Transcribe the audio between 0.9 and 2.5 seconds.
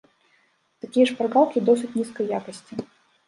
шпаргалкі досыць нізкай